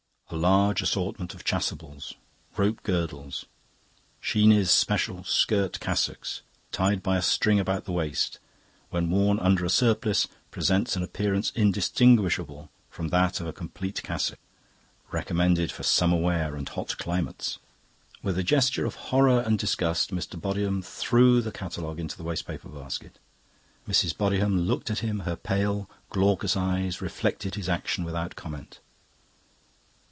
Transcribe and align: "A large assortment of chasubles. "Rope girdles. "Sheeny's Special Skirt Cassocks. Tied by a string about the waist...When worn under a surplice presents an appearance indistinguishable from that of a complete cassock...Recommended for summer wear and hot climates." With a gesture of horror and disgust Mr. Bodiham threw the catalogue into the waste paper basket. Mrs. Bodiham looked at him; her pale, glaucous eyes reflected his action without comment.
"A 0.33 0.37
large 0.41 0.81
assortment 0.81 1.33
of 1.33 1.43
chasubles. 1.43 2.13
"Rope 2.55 2.83
girdles. 2.83 3.45
"Sheeny's 4.21 4.71
Special 4.71 5.25
Skirt 5.25 5.77
Cassocks. 5.81 6.41
Tied 6.71 7.03
by 7.03 7.17
a 7.17 7.21
string 7.21 7.59
about 7.59 7.83
the 7.83 7.91
waist...When 7.91 9.09
worn 9.09 9.39
under 9.41 9.65
a 9.65 9.69
surplice 9.69 10.29
presents 10.49 10.95
an 10.95 11.03
appearance 11.03 11.51
indistinguishable 11.53 12.69
from 12.89 13.09
that 13.09 13.41
of 13.41 13.45
a 13.47 13.51
complete 13.51 14.01
cassock...Recommended 14.03 15.69
for 15.69 15.83
summer 15.83 16.15
wear 16.15 16.55
and 16.55 16.69
hot 16.69 16.97
climates." 16.97 17.59
With 18.23 18.37
a 18.37 18.43
gesture 18.43 18.85
of 18.85 18.95
horror 19.11 19.41
and 19.41 19.59
disgust 19.59 20.11
Mr. 20.11 20.39
Bodiham 20.39 20.81
threw 20.81 21.41
the 21.41 21.51
catalogue 21.51 21.99
into 21.99 22.15
the 22.15 22.23
waste 22.23 22.47
paper 22.47 22.69
basket. 22.69 23.19
Mrs. 23.85 24.15
Bodiham 24.15 24.61
looked 24.65 24.89
at 24.89 24.99
him; 24.99 25.19
her 25.19 25.35
pale, 25.35 25.89
glaucous 26.09 26.55
eyes 26.55 27.01
reflected 27.01 27.55
his 27.55 27.67
action 27.67 28.05
without 28.05 28.37
comment. 28.37 28.79